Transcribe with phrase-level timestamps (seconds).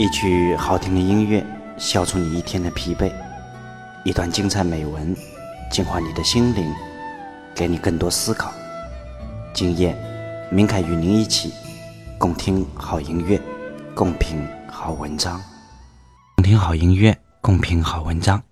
[0.00, 1.44] 一曲好听的音乐，
[1.76, 3.12] 消除你一天的疲惫；
[4.02, 5.14] 一段精彩美文，
[5.70, 6.64] 净化你的心灵，
[7.54, 8.50] 给你更多思考。
[9.52, 9.94] 今夜，
[10.50, 11.52] 明凯与您一起
[12.16, 13.38] 共听好音乐，
[13.94, 14.38] 共品
[14.70, 15.38] 好文章。
[16.36, 18.42] 共听好音乐，共品好文章。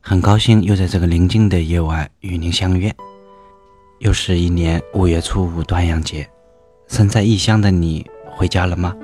[0.00, 2.90] 很高兴又在这个宁静的夜晚与您相约。
[3.98, 6.26] 又是一年五月初五端阳节，
[6.86, 8.96] 身在异乡的你回家了吗？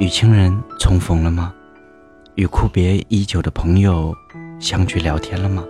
[0.00, 1.54] 与亲人重逢了吗？
[2.34, 4.12] 与阔别已久的朋友
[4.58, 5.64] 相聚聊天了吗？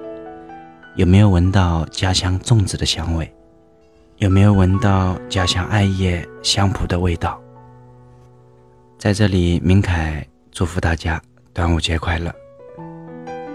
[0.96, 3.30] 有没有闻到家乡粽子的香味？
[4.16, 7.38] 有没有闻到家乡艾叶香蒲的味道？
[8.98, 11.20] 在这里，明凯祝福大家
[11.52, 12.34] 端午节快乐。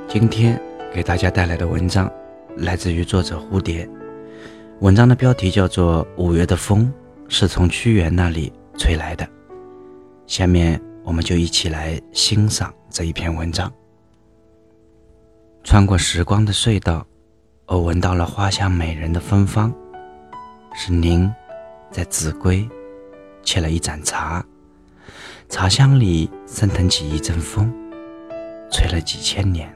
[0.07, 0.61] 今天
[0.93, 2.07] 给大家带来的文章
[2.55, 3.89] 来自于作者蝴蝶，
[4.81, 6.93] 文章的标题叫做《五月的风
[7.27, 9.25] 是从屈原那里吹来的》。
[10.29, 13.73] 下面我们就一起来欣赏这一篇文章。
[15.63, 17.03] 穿过时光的隧道，
[17.65, 19.73] 我闻到了花香美人的芬芳，
[20.75, 21.27] 是您
[21.89, 22.69] 在秭归
[23.43, 24.45] 沏了一盏茶，
[25.49, 27.73] 茶香里升腾起一阵风，
[28.71, 29.67] 吹了几千年。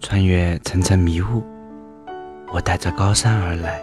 [0.00, 1.44] 穿越层层迷雾，
[2.52, 3.80] 我带着高山而来，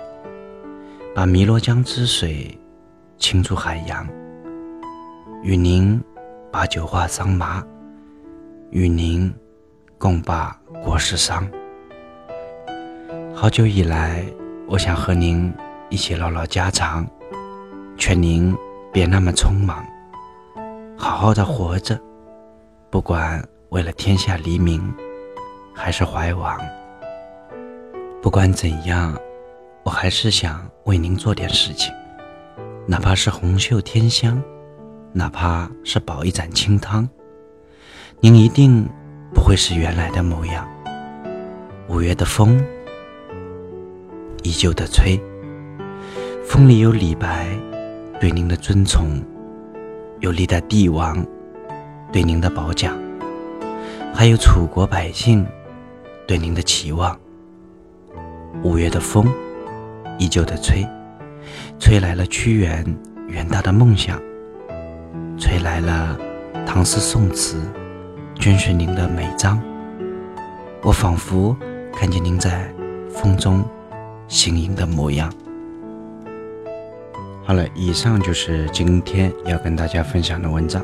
[1.16, 2.59] 把汨罗江之水
[3.17, 4.06] 倾注海洋。
[5.43, 6.02] 与您
[6.52, 7.63] 把酒话桑麻，
[8.71, 9.33] 与您
[9.97, 11.47] 共把国事商。
[13.35, 14.25] 好久以来，
[14.67, 15.53] 我想和您
[15.89, 17.07] 一起唠唠家常，
[17.97, 18.55] 劝您
[18.91, 19.85] 别那么匆忙，
[20.97, 21.99] 好好的活着。
[22.89, 24.81] 不管为了天下黎民，
[25.73, 26.59] 还是怀王，
[28.23, 29.16] 不管怎样，
[29.83, 31.94] 我还是想为您做点事情，
[32.88, 34.41] 哪怕是红袖添香。
[35.13, 37.08] 哪怕是煲一盏清汤，
[38.19, 38.88] 您一定
[39.34, 40.68] 不会是原来的模样。
[41.88, 42.63] 五月的风
[44.44, 45.19] 依旧的吹，
[46.45, 47.47] 风里有李白
[48.19, 49.22] 对您的尊崇，
[50.19, 51.25] 有历代帝王
[52.12, 52.95] 对您的褒奖，
[54.13, 55.45] 还有楚国百姓
[56.28, 57.18] 对您的期望。
[58.63, 59.25] 五月的风
[60.19, 60.85] 依旧的吹，
[61.79, 62.85] 吹来了屈原
[63.29, 64.19] 远大的梦想。
[65.40, 66.18] 吹来了
[66.66, 67.62] 唐诗宋词，
[68.40, 69.62] 镌选您的美章。
[70.81, 71.56] 我仿佛
[71.94, 72.74] 看见您在
[73.09, 73.64] 风中
[74.28, 75.31] 行吟的模样。
[77.44, 80.84] 好了，以上就是今天要跟大家分享的文章。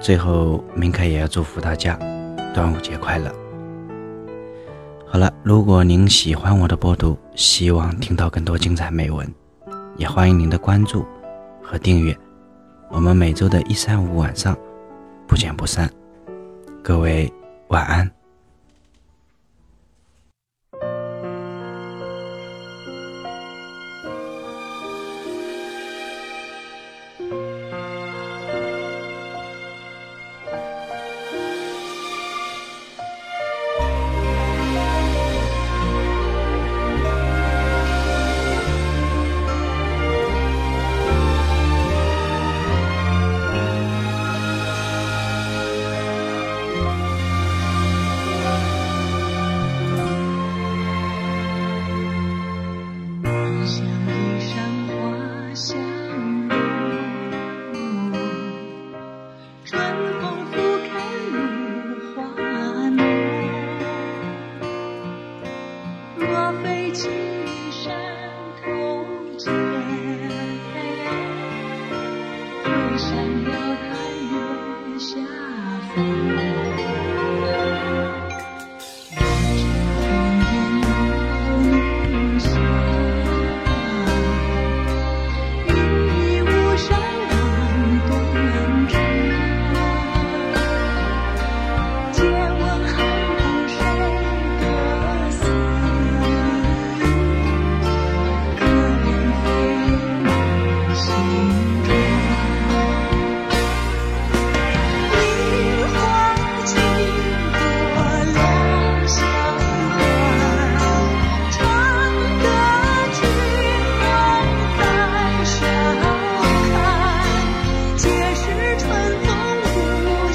[0.00, 1.96] 最后，明凯也要祝福大家
[2.52, 3.32] 端午节快乐。
[5.06, 9.32] 好了，如果您喜欢我的播读，希望听到更多精彩美文，
[9.96, 11.06] 也欢迎您的关注
[11.62, 12.16] 和订阅。
[12.94, 14.56] 我们每周的一三五晚上
[15.26, 15.90] 不见不散，
[16.80, 17.30] 各位
[17.66, 18.08] 晚安。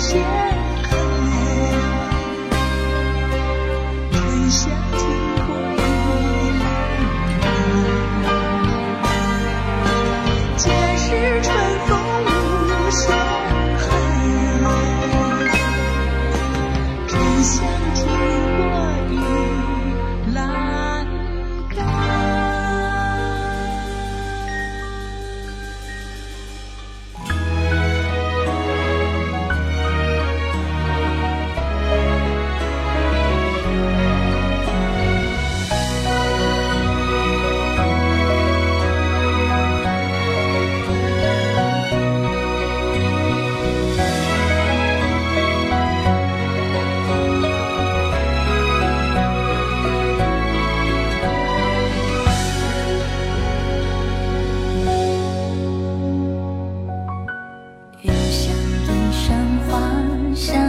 [0.09, 0.58] 见
[60.39, 60.68] 想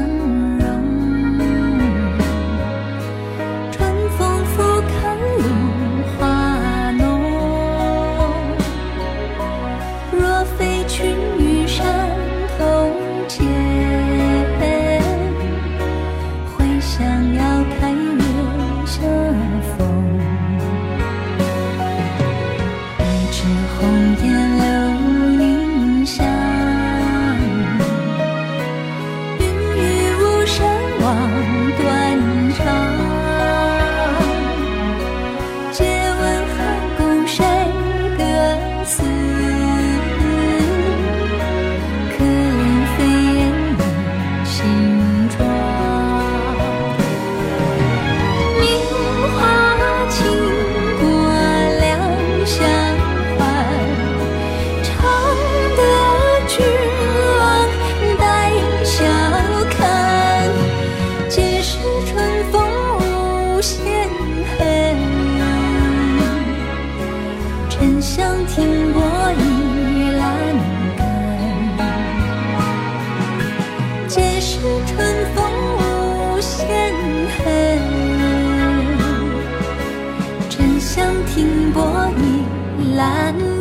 [83.01, 83.60] 蓝。